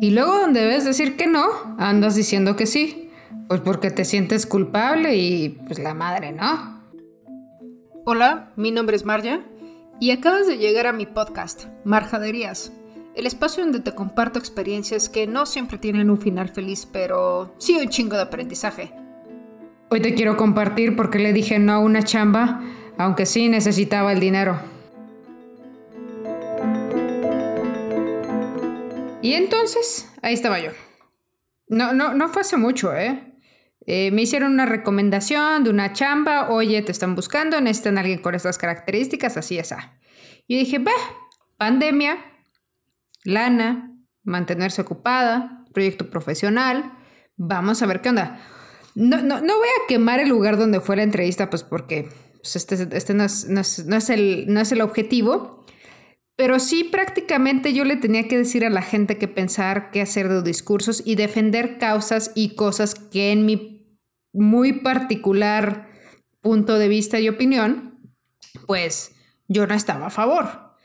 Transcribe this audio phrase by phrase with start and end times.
[0.00, 1.44] Y luego donde debes decir que no,
[1.76, 3.10] andas diciendo que sí.
[3.48, 6.80] Pues porque te sientes culpable y pues la madre, ¿no?
[8.06, 9.40] Hola, mi nombre es Marja
[10.00, 12.72] y acabas de llegar a mi podcast, Marjaderías,
[13.14, 17.76] el espacio donde te comparto experiencias que no siempre tienen un final feliz, pero sí
[17.76, 18.92] un chingo de aprendizaje.
[19.90, 22.62] Hoy te quiero compartir porque le dije no a una chamba,
[22.96, 24.60] aunque sí necesitaba el dinero.
[29.22, 30.70] Y entonces, ahí estaba yo.
[31.68, 33.36] No, no, no fue hace mucho, ¿eh?
[33.86, 34.10] ¿eh?
[34.10, 38.34] me hicieron una recomendación de una chamba, oye, te están buscando, necesitan a alguien con
[38.34, 39.74] estas características, así es.
[40.46, 40.92] Y dije, va,
[41.58, 42.18] pandemia,
[43.24, 46.92] lana, mantenerse ocupada, proyecto profesional,
[47.36, 48.40] vamos a ver qué onda.
[48.94, 52.08] No, no, no voy a quemar el lugar donde fue la entrevista, pues porque
[52.42, 55.59] pues, este, este no, es, no, es, el, no es el objetivo,
[56.40, 60.30] pero sí prácticamente yo le tenía que decir a la gente qué pensar, qué hacer
[60.30, 63.98] de discursos y defender causas y cosas que en mi
[64.32, 65.90] muy particular
[66.40, 68.00] punto de vista y opinión,
[68.66, 69.12] pues
[69.48, 70.78] yo no estaba a favor.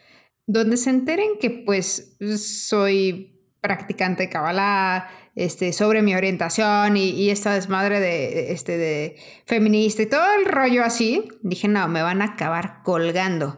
[0.45, 7.29] Donde se enteren que pues soy practicante de Kabbalah, este, sobre mi orientación y, y,
[7.29, 12.21] esta desmadre de, este, de feminista y todo el rollo así, dije, no, me van
[12.21, 13.57] a acabar colgando.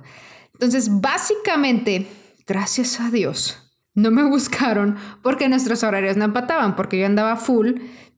[0.58, 2.08] Entonces, básicamente,
[2.48, 7.74] gracias a Dios, no me buscaron porque nuestros horarios no empataban, porque yo andaba full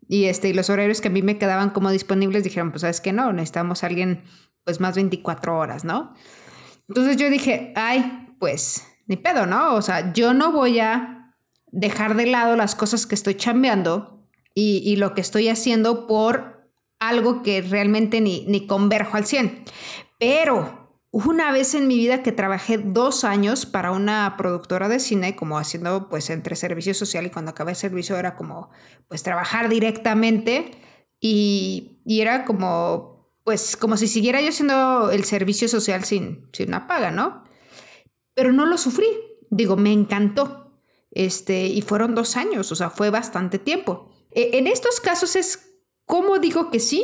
[0.07, 3.01] y, este, y los horarios que a mí me quedaban como disponibles dijeron, pues sabes
[3.01, 4.23] que no, necesitamos a alguien
[4.63, 6.13] pues más 24 horas, ¿no?
[6.87, 9.75] Entonces yo dije, ay, pues ni pedo, ¿no?
[9.75, 11.35] O sea, yo no voy a
[11.71, 17.43] dejar de lado las cosas que estoy chambeando y, lo que estoy haciendo por algo
[17.43, 19.63] que realmente ni, ni converjo al 100.
[20.19, 20.78] Pero
[21.11, 25.57] una vez en mi vida que trabajé dos años para una productora de cine, como
[25.57, 28.69] haciendo pues entre servicio social y cuando acabé el servicio era como
[29.07, 30.71] pues trabajar directamente
[31.19, 36.87] y, era como pues como si siguiera yo haciendo el servicio social sin, sin una
[36.87, 37.43] paga, ¿no?
[38.35, 39.07] Pero no lo sufrí,
[39.49, 40.81] digo, me encantó.
[41.11, 44.11] Este, y fueron dos años, o sea, fue bastante tiempo.
[44.31, 47.03] E, en estos casos es cómo digo que sí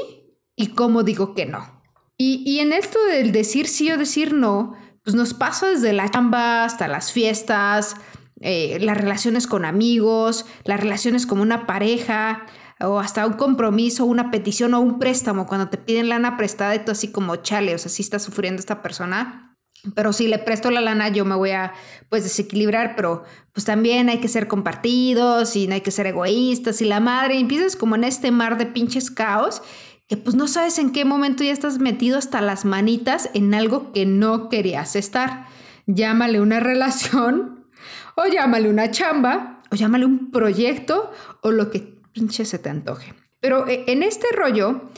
[0.55, 1.74] y cómo digo que no.
[2.17, 6.63] Y, en esto del decir sí o decir no, pues nos pasa desde la chamba
[6.63, 7.95] hasta las fiestas,
[8.39, 12.45] eh, las relaciones con amigos, las relaciones con una pareja,
[12.79, 16.79] o hasta un compromiso, una petición o un préstamo, cuando te piden lana prestada y
[16.79, 19.57] tú así como chale, o sea, sí está sufriendo esta persona,
[19.93, 21.73] pero si le presto la lana yo me voy a
[22.09, 23.23] pues desequilibrar, pero
[23.53, 27.35] pues también hay que ser compartidos y no hay que ser egoístas y la madre,
[27.35, 29.61] y empiezas como en este mar de pinches caos
[30.07, 33.91] que pues no sabes en qué momento ya estás metido hasta las manitas en algo
[33.91, 35.47] que no querías estar.
[35.87, 37.67] Llámale una relación,
[38.15, 41.11] o llámale una chamba, o llámale un proyecto,
[41.41, 41.79] o lo que
[42.11, 43.13] pinche se te antoje.
[43.39, 44.89] Pero eh, en este rollo,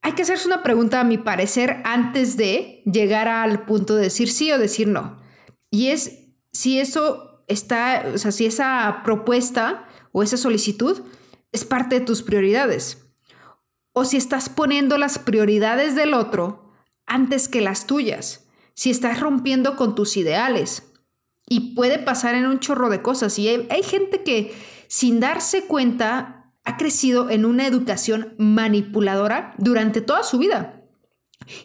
[0.00, 4.30] hay que hacerse una pregunta, a mi parecer, antes de llegar al punto de decir
[4.30, 5.20] sí o decir no.
[5.70, 6.20] Y es
[6.52, 11.02] si eso está, o sea, si esa propuesta o esa solicitud
[11.52, 13.01] es parte de tus prioridades
[13.92, 16.72] o si estás poniendo las prioridades del otro
[17.06, 20.84] antes que las tuyas, si estás rompiendo con tus ideales.
[21.46, 23.38] Y puede pasar en un chorro de cosas.
[23.38, 24.54] Y hay, gente que
[24.88, 30.82] sin darse cuenta ha crecido en una educación manipuladora durante toda su vida.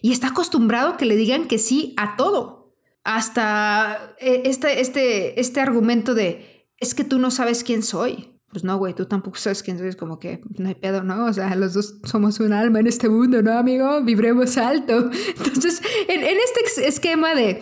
[0.02, 2.74] Y está acostumbrado que le digan que sí a todo.
[3.04, 8.64] Hasta eh, este, este, este argumento de, es que tú no sabes quién soy pues
[8.64, 11.26] no, güey, tú tampoco sabes quién eres, como que no hay pedo, ¿no?
[11.26, 14.02] O sea, los dos somos un alma en este mundo, ¿no, amigo?
[14.02, 15.12] Vibremos alto.
[15.46, 17.62] Entonces, en, este esquema de,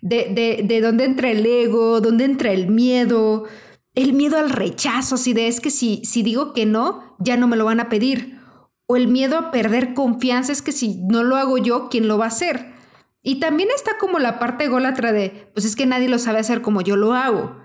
[0.00, 3.44] de, de, dónde entra el ego, dónde entra el miedo,
[3.94, 7.46] el miedo al rechazo, así de es que si, si digo que no, ya no
[7.46, 8.40] me lo van a pedir.
[8.88, 12.18] O el miedo a perder confianza, es que si no lo hago yo, ¿quién lo
[12.18, 12.72] va a hacer?
[13.22, 16.62] Y también está como la parte ególatra de, pues es que nadie lo sabe hacer
[16.62, 17.61] como yo lo hago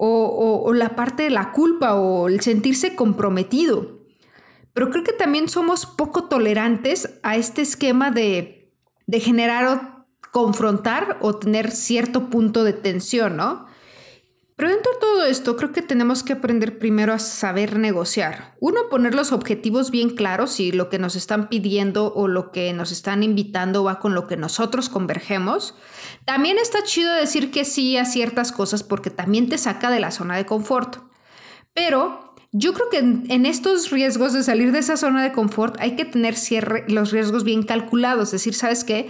[0.00, 3.98] o, la parte de la culpa o el sentirse comprometido.
[4.72, 8.72] Pero creo que también somos poco tolerantes a este esquema de,
[9.06, 13.66] de generar o confrontar o tener cierto punto de tensión, ¿no?
[14.54, 18.56] Pero dentro de todo esto, creo que tenemos que aprender primero a saber negociar.
[18.60, 22.72] Uno, poner los objetivos bien claros si lo que nos están pidiendo o lo que
[22.72, 25.76] nos están invitando va con lo que nosotros convergemos.
[26.28, 30.10] También está chido decir que sí a ciertas cosas porque también te saca de la
[30.10, 30.98] zona de confort.
[31.72, 35.96] Pero yo creo que en, estos riesgos de salir de esa zona de confort hay
[35.96, 36.34] que tener
[36.86, 38.28] los riesgos bien calculados.
[38.28, 39.08] Es decir, ¿sabes qué?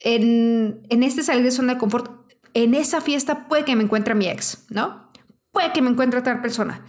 [0.00, 2.10] En, en este salir de zona de confort
[2.54, 5.08] en esa fiesta puede que me encuentre mi ex, ¿no?
[5.52, 6.84] puede que me encuentre otra persona.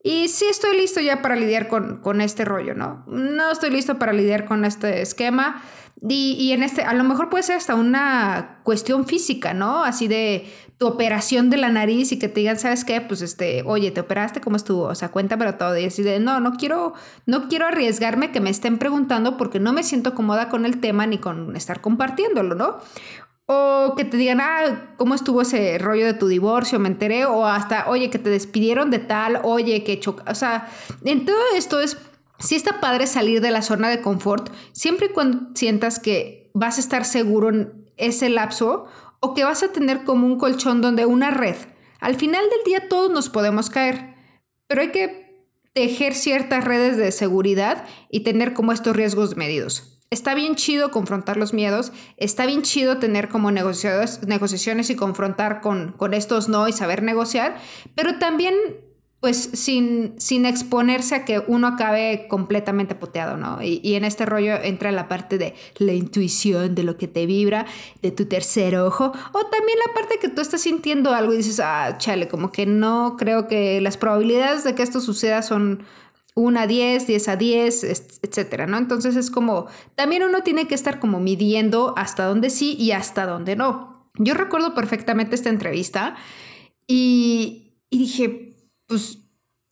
[0.00, 3.04] Y sí estoy listo ya para lidiar con, con este rollo, ¿no?
[3.08, 5.60] No estoy listo para lidiar con este esquema.
[6.00, 9.82] Y, y, en este, a lo mejor puede ser hasta una cuestión física, ¿no?
[9.82, 10.46] Así de
[10.78, 13.00] tu operación de la nariz y que te digan, ¿sabes qué?
[13.00, 14.40] Pues este, oye, ¿te operaste?
[14.40, 14.84] ¿Cómo estuvo?
[14.84, 15.76] O sea, cuéntamelo todo.
[15.76, 16.94] Y así de, no, no quiero,
[17.26, 21.04] no quiero arriesgarme que me estén preguntando porque no me siento cómoda con el tema
[21.06, 22.78] ni con estar compartiéndolo, ¿no?
[23.46, 26.78] O que te digan, ah, ¿cómo estuvo ese rollo de tu divorcio?
[26.78, 27.24] Me enteré.
[27.24, 30.30] O hasta, oye, que te despidieron de tal, oye, que choca.
[30.30, 30.68] O sea,
[31.04, 31.96] en todo esto es,
[32.38, 36.78] sí está padre salir de la zona de confort, siempre y cuando sientas que vas
[36.78, 38.86] a estar seguro en ese lapso
[39.20, 41.56] o que vas a tener como un colchón donde una red.
[42.00, 44.14] Al final del día todos nos podemos caer,
[44.66, 49.94] pero hay que tejer ciertas redes de seguridad y tener como estos riesgos medidos.
[50.10, 55.92] Está bien chido confrontar los miedos, está bien chido tener como negociaciones y confrontar con,
[55.92, 57.58] con estos no y saber negociar,
[57.94, 58.54] pero también
[59.20, 63.60] pues sin, sin exponerse a que uno acabe completamente poteado, ¿no?
[63.62, 67.26] Y, y, en este rollo entra la parte de la intuición, de lo que te
[67.26, 67.66] vibra,
[68.00, 71.58] de tu tercer ojo, o también la parte que tú estás sintiendo algo y dices,
[71.58, 75.84] ah, chale, como que no creo que las probabilidades de que esto suceda son
[76.36, 77.84] 1 a 10, 10 a 10,
[78.22, 78.78] etcétera, ¿no?
[78.78, 79.66] Entonces es como,
[79.96, 84.08] también uno tiene que estar como midiendo hasta dónde sí y hasta dónde no.
[84.14, 86.14] Yo recuerdo perfectamente esta entrevista
[86.86, 88.47] y, y dije,
[88.88, 89.18] pues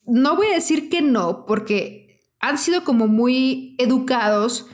[0.05, 4.69] no voy a decir que no, porque han sido como muy educados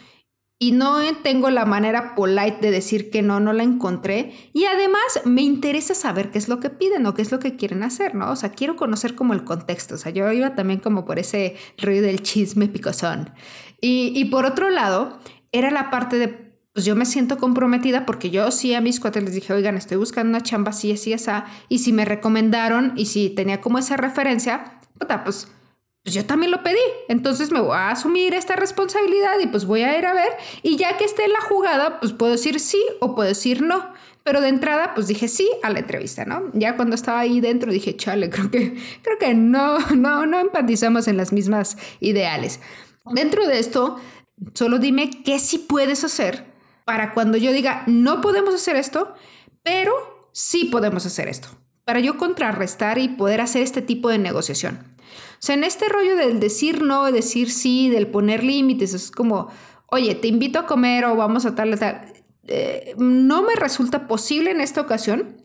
[0.58, 4.32] y no tengo la manera polite de decir que no, no la encontré.
[4.52, 7.56] Y además me interesa saber qué es lo que piden o qué es lo que
[7.56, 8.30] quieren hacer, ¿no?
[8.30, 9.96] O sea, quiero conocer como el contexto.
[9.96, 13.30] O sea, yo iba también como por ese ruido del chisme picosón.
[13.80, 15.18] Y, y por otro lado,
[15.50, 16.28] era la parte de,
[16.72, 19.98] pues yo me siento comprometida porque yo sí a mis cuates les dije, oigan, estoy
[19.98, 21.44] buscando una chamba así, así, esa.
[21.68, 24.80] Y si me recomendaron y si tenía como esa referencia,
[25.24, 25.48] pues
[26.02, 26.80] pues yo también lo pedí.
[27.08, 30.30] Entonces me voy a asumir esta responsabilidad y pues voy a ir a ver.
[30.62, 33.92] Y ya que esté en la jugada, pues puedo decir sí o puedo decir no.
[34.24, 36.50] Pero de entrada, pues dije sí a la entrevista, ¿no?
[36.54, 41.06] Ya cuando estaba ahí dentro dije, chale, creo que, creo que no, no, no empatizamos
[41.06, 42.60] en las mismas ideales.
[43.04, 44.00] Dentro de esto,
[44.54, 46.51] solo dime qué sí puedes hacer
[46.84, 49.14] para cuando yo diga, no podemos hacer esto,
[49.62, 49.92] pero
[50.32, 51.48] sí podemos hacer esto.
[51.84, 54.96] Para yo contrarrestar y poder hacer este tipo de negociación.
[55.32, 59.50] O sea, en este rollo del decir no, decir sí, del poner límites, es como,
[59.86, 62.12] oye, te invito a comer o vamos a tal, tal.
[62.46, 65.41] Eh, no me resulta posible en esta ocasión.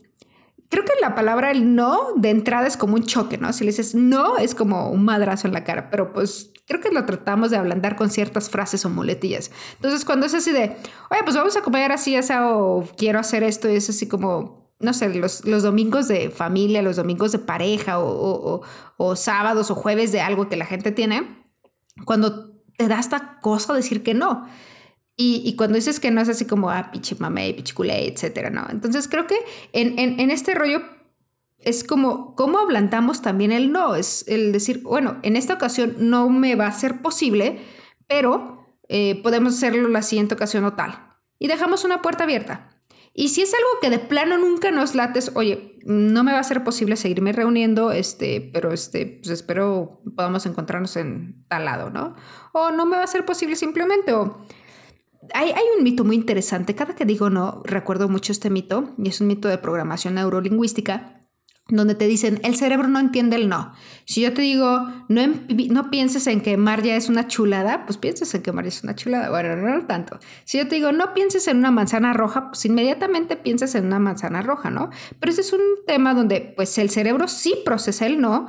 [0.69, 3.53] Creo que la palabra el no de entrada es como un choque, ¿no?
[3.53, 6.91] Si le dices no, es como un madrazo en la cara, pero pues creo que
[6.91, 9.51] lo tratamos de ablandar con ciertas frases o muletillas.
[9.75, 10.75] Entonces, cuando es así de,
[11.09, 14.93] oye, pues vamos a comer así, esa o quiero hacer esto, es así como, no
[14.93, 18.61] sé, los, los, domingos de familia, los domingos de pareja o,
[18.97, 21.45] o, sábados o jueves de algo que la gente tiene,
[22.05, 24.47] cuando te da esta cosa decir que no.
[25.19, 28.67] Y, cuando dices que no es así como, ah, pichi mamey, pichi culé, etcétera, ¿no?
[28.69, 29.35] Entonces creo que
[29.73, 30.83] en, en, este rollo
[31.57, 33.95] es como, ¿cómo ablandamos también el no?
[33.95, 37.59] Es el decir, bueno, en esta ocasión no me va a ser posible,
[38.07, 41.15] pero eh, podemos hacerlo la siguiente ocasión o tal.
[41.39, 42.69] Y dejamos una puerta abierta.
[43.11, 46.43] Y si es algo que de plano nunca nos lates, oye, no me va a
[46.43, 52.15] ser posible seguirme reuniendo, este, pero este, pues espero podamos encontrarnos en tal lado, ¿no?
[52.53, 54.45] O no me va a ser posible simplemente, o
[55.33, 56.75] hay, hay, un mito muy interesante.
[56.75, 61.17] Cada que digo no, recuerdo mucho este mito, y es un mito de programación neurolingüística,
[61.69, 63.73] donde te dicen, el cerebro no entiende el no.
[64.05, 65.21] Si yo te digo, no,
[65.69, 68.95] no pienses en que Marja es una chulada, pues pienses en que Marja es una
[68.95, 69.29] chulada.
[69.29, 70.19] Bueno, no, tanto.
[70.45, 73.99] Si yo te digo, no pienses en una manzana roja, pues inmediatamente piensas en una
[73.99, 74.89] manzana roja, ¿no?
[75.19, 78.47] Pero ese es un tema donde pues el cerebro sí procesa el no,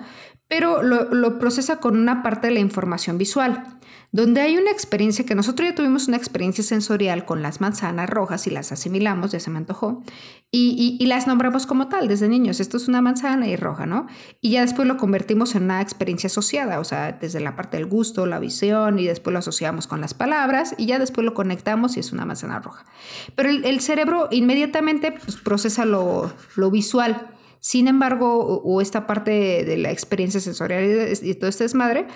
[0.48, 3.78] pero lo, procesa con una parte de la información visual
[4.10, 8.46] donde hay una experiencia que nosotros ya tuvimos una experiencia sensorial con las manzanas rojas
[8.46, 10.02] y las asimilamos, ya se me antojó,
[10.50, 12.58] y, las nombramos como tal desde niños.
[12.60, 14.06] Esto es una manzana y roja, ¿no?
[14.40, 17.84] Y ya después lo convertimos en una experiencia asociada, o sea, desde la parte del
[17.84, 21.98] gusto, la visión, y después lo asociamos con las palabras, y ya después lo conectamos
[21.98, 22.86] y es una manzana roja.
[23.34, 26.32] Pero el, cerebro inmediatamente pues, procesa lo
[26.70, 27.28] visual.
[27.60, 32.06] Sin embargo, o, esta parte de la experiencia sensorial y todo este desmadre,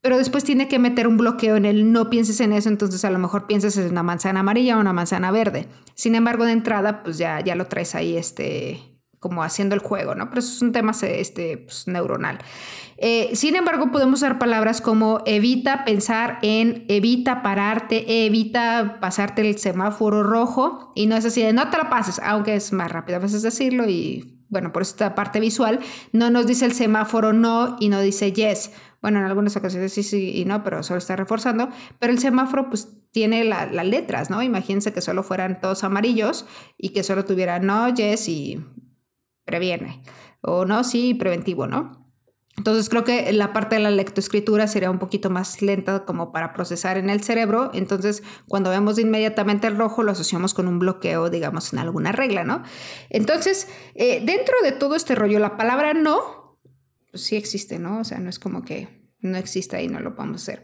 [0.00, 3.10] pero después tiene que meter un bloqueo en el no pienses en eso, entonces a
[3.10, 5.66] lo mejor piensas en una manzana amarilla o una manzana verde.
[5.94, 8.80] Sin embargo, de entrada, pues ya, ya lo traes ahí, este,
[9.18, 10.28] como haciendo el juego, ¿no?
[10.28, 12.38] Pero eso es un tema este, pues, neuronal.
[12.96, 19.58] Eh, sin embargo, podemos usar palabras como evita pensar en, evita pararte, evita pasarte el
[19.58, 23.16] semáforo rojo, y no es así de no te lo pases, aunque es más rápido
[23.16, 25.80] a veces decirlo y bueno, por esta parte visual,
[26.12, 28.72] no nos dice el semáforo no y no dice yes.
[29.00, 31.68] Bueno, en algunas ocasiones sí, sí y no, pero solo está reforzando.
[31.98, 34.42] Pero el semáforo pues tiene las letras, ¿no?
[34.42, 38.64] Imagínense que solo fueran todos amarillos y que solo tuviera no, yes y
[39.44, 40.02] previene.
[40.40, 42.07] O no, sí, preventivo, ¿no?
[42.58, 46.52] Entonces creo que la parte de la lectoescritura sería un poquito más lenta como para
[46.52, 47.70] procesar en el cerebro.
[47.72, 52.42] Entonces cuando vemos inmediatamente el rojo lo asociamos con un bloqueo, digamos, en alguna regla,
[52.42, 52.64] ¿no?
[53.10, 56.58] Entonces, eh, dentro de todo este rollo, la palabra no,
[57.12, 58.00] pues sí existe, ¿no?
[58.00, 60.62] O sea, no es como que no exista y no lo podemos hacer.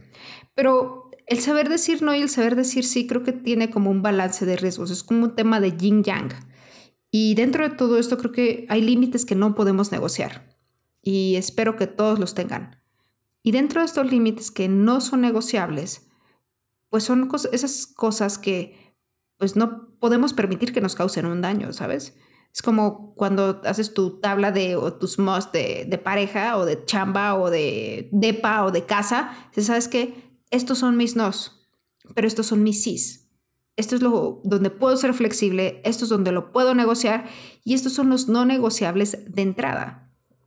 [0.57, 4.03] Pero el saber decir no y el saber decir sí creo que tiene como un
[4.03, 4.91] balance de riesgos.
[4.91, 6.31] Es como un tema de yin yang.
[7.13, 10.54] Y dentro de todo esto creo que hay límites que no podemos negociar
[11.05, 12.83] y espero que todos los tengan.
[13.43, 16.09] Y dentro de estos límites que no son negociables,
[16.89, 18.97] pues son esas cosas que
[19.37, 22.17] pues no podemos permitir que nos causen un daño, ¿sabes?
[22.55, 26.85] Es como cuando haces tu tabla de o tus must de, de, pareja o de
[26.85, 29.51] chamba o de depa o de casa.
[29.57, 31.69] ¿Sabes que Estos son mis nos,
[32.15, 33.29] pero estos son mis sís.
[33.77, 37.27] Esto es lo donde puedo ser flexible, esto es donde lo puedo negociar
[37.65, 40.04] y estos son los no negociables de entrada.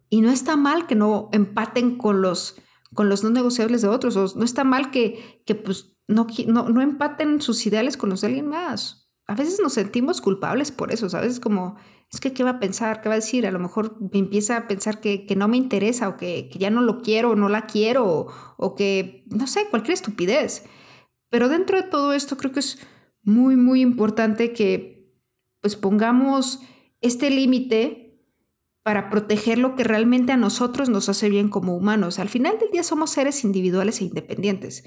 [0.10, 2.62] Y no está mal que no empaten con los,
[2.94, 6.70] con los no negociables de otros, o no está mal que, que pues, no, no,
[6.70, 9.10] no empaten sus ideales con los de alguien más.
[9.28, 11.42] A veces nos sentimos culpables por eso, ¿sabes?
[11.42, 11.76] Como,
[12.12, 13.02] es que, ¿qué va a pensar?
[13.02, 13.46] ¿Qué va a decir?
[13.46, 16.60] A lo mejor me empieza a pensar que, que no me interesa o que, que,
[16.60, 20.64] ya no lo quiero o no la quiero o, o que, no sé, cualquier estupidez.
[21.30, 22.80] Pero dentro de todo esto creo que es
[23.24, 25.12] muy, muy importante que
[25.60, 26.62] pues pongamos
[27.02, 28.07] este límite
[28.88, 32.20] para proteger lo que realmente a nosotros nos hace bien como humanos.
[32.20, 34.86] Al final del día somos seres individuales e independientes.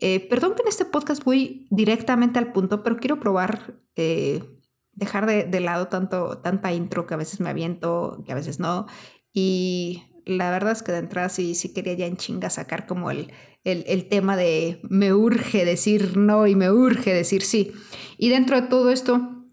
[0.00, 4.44] Eh, perdón que en este podcast voy directamente al punto, pero quiero probar eh,
[4.92, 8.86] dejar de, lado tanto, tanta intro que a veces me aviento, que a veces no.
[9.32, 13.32] Y la verdad es que de entrada sí, quería ya en chinga sacar como el,
[13.64, 17.72] el, el tema de me urge decir no y me urge decir sí.
[18.18, 19.46] Y dentro de todo esto,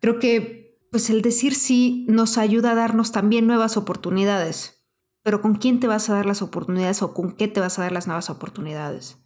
[0.00, 0.59] creo que
[0.90, 4.84] pues el decir sí nos ayuda a darnos también nuevas oportunidades.
[5.22, 7.82] Pero ¿con quién te vas a dar las oportunidades o con qué te vas a
[7.82, 9.18] dar las nuevas oportunidades?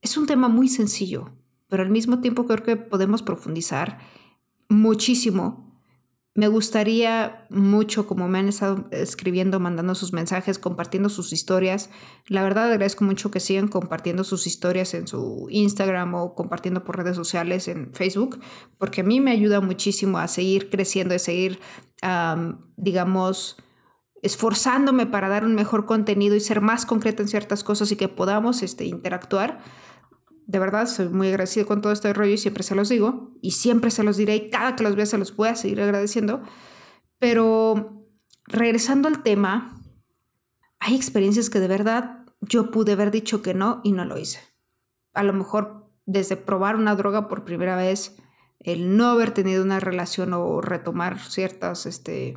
[0.00, 1.30] Es un tema muy sencillo,
[1.68, 3.98] pero al mismo tiempo creo que podemos profundizar
[4.68, 5.63] muchísimo
[6.36, 11.90] me gustaría mucho, como me han estado escribiendo, mandando sus mensajes, compartiendo sus historias.
[12.26, 16.96] La verdad agradezco mucho que sigan compartiendo sus historias en su Instagram o compartiendo por
[16.96, 18.40] redes sociales en Facebook,
[18.78, 21.60] porque a mí me ayuda muchísimo a seguir creciendo, a seguir,
[22.76, 23.56] digamos,
[24.20, 28.08] esforzándome para dar un mejor contenido y ser más concreta en ciertas cosas y que
[28.08, 29.60] podamos este, interactuar
[30.46, 33.52] de verdad, soy muy agradecido con todo este rollo y siempre se los digo y
[33.52, 36.42] siempre se los diré y cada que los vea se los voy a seguir agradeciendo.
[37.18, 38.06] Pero
[38.46, 39.80] regresando al tema,
[40.80, 44.40] hay experiencias que de verdad yo pude haber dicho que no y no lo hice.
[45.14, 48.16] A lo mejor desde probar una droga por primera vez,
[48.60, 52.36] el no haber tenido una relación o retomar ciertos este,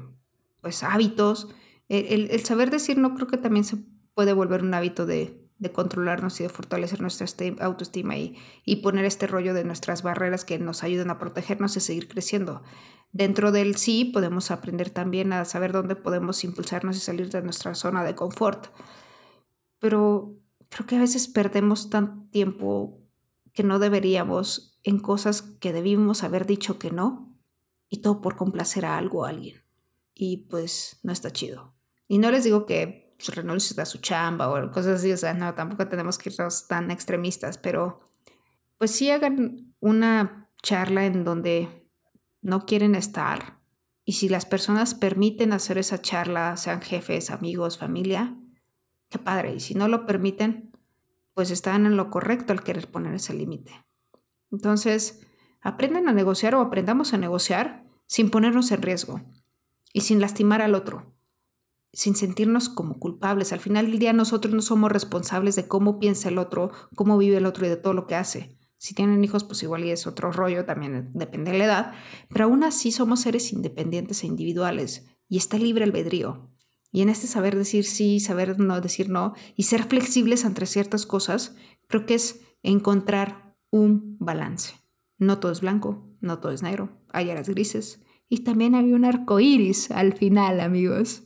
[0.61, 1.49] pues, hábitos,
[1.89, 3.77] el, el saber decir no creo que también se
[4.13, 8.77] puede volver un hábito de, de controlarnos y de fortalecer nuestra este, autoestima y, y
[8.77, 12.61] poner este rollo de nuestras barreras que nos ayudan a protegernos y seguir creciendo.
[13.11, 17.73] Dentro del sí podemos aprender también a saber dónde podemos impulsarnos y salir de nuestra
[17.73, 18.67] zona de confort.
[19.79, 20.37] Pero
[20.69, 23.01] creo que a veces perdemos tanto tiempo
[23.53, 27.35] que no deberíamos en cosas que debimos haber dicho que no
[27.89, 29.63] y todo por complacer a algo o a alguien.
[30.13, 31.73] Y pues no está chido.
[32.07, 35.11] Y no les digo que pues, renuncie a su chamba o cosas así.
[35.11, 37.99] O sea, no, tampoco tenemos que irnos tan extremistas, pero
[38.77, 41.89] pues sí hagan una charla en donde
[42.41, 43.59] no quieren estar.
[44.05, 48.37] Y si las personas permiten hacer esa charla, sean jefes, amigos, familia,
[49.09, 49.55] qué padre.
[49.55, 50.71] Y si no lo permiten,
[51.33, 53.85] pues están en lo correcto al querer poner ese límite.
[54.51, 55.25] Entonces,
[55.61, 59.21] aprendan a negociar o aprendamos a negociar sin ponernos en riesgo
[59.91, 61.16] y sin lastimar al otro
[61.93, 63.53] sin sentirnos como culpables.
[63.53, 67.37] Al final del día nosotros no somos responsables de cómo piensa el otro, cómo vive
[67.37, 68.57] el otro y de todo lo que hace.
[68.77, 71.93] Si tienen hijos, pues igual y es otro rollo, también depende de la edad,
[72.29, 76.51] pero aún así somos seres independientes e individuales y está libre albedrío.
[76.91, 81.05] Y en este saber decir sí, saber no decir no y ser flexibles entre ciertas
[81.05, 81.55] cosas,
[81.87, 84.75] creo que es encontrar un balance.
[85.17, 89.05] No todo es blanco, no todo es negro, hay áreas grises, y también hay un
[89.05, 91.23] arco iris al final, amigos.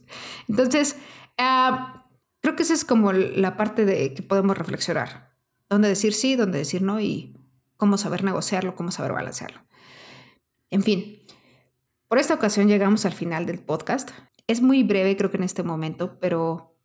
[0.48, 0.98] Entonces,
[1.38, 2.08] ah,
[2.42, 5.36] creo que esa es como la parte de que podemos reflexionar.
[5.70, 7.38] Dónde decir sí, dónde decir no y
[7.78, 9.62] cómo saber negociarlo, cómo saber balancearlo.
[10.70, 11.18] En fin,
[12.08, 14.12] Por esta ocasión llegamos al final del podcast.
[14.46, 16.78] Es muy breve creo que en este momento, pero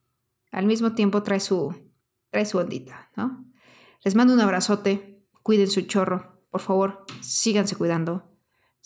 [0.52, 1.74] al mismo tiempo trae su,
[2.30, 3.44] trae su ondita, ¿no?
[4.04, 8.35] Les mando un abrazote, cuiden su chorro, por favor, síganse cuidando,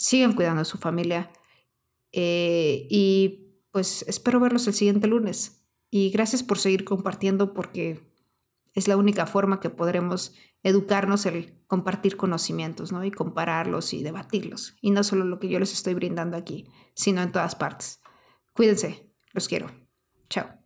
[0.00, 1.30] sigan cuidando a su familia
[2.10, 5.62] eh, y pues espero verlos el siguiente lunes.
[5.90, 8.00] Y gracias por seguir compartiendo porque
[8.74, 13.04] es la única forma que podremos educarnos el compartir conocimientos, ¿no?
[13.04, 14.74] Y compararlos y debatirlos.
[14.80, 18.00] Y no solo lo que yo les estoy brindando aquí, sino en todas partes.
[18.54, 19.70] Cuídense, los quiero.
[20.30, 20.59] Chao.